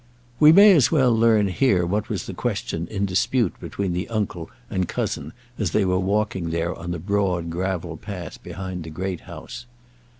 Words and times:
We 0.39 0.51
may 0.51 0.71
as 0.71 0.91
well 0.91 1.15
learn 1.15 1.49
here 1.49 1.85
what 1.85 2.09
was 2.09 2.25
the 2.25 2.33
question 2.33 2.87
in 2.87 3.05
dispute 3.05 3.53
between 3.59 3.93
the 3.93 4.09
uncle 4.09 4.49
and 4.67 4.87
cousin, 4.87 5.31
as 5.59 5.69
they 5.73 5.85
were 5.85 5.99
walking 5.99 6.49
there 6.49 6.73
on 6.73 6.89
the 6.89 6.97
broad 6.97 7.51
gravel 7.51 7.97
path 7.97 8.41
behind 8.41 8.83
the 8.83 8.89
Great 8.89 9.19
House. 9.29 9.67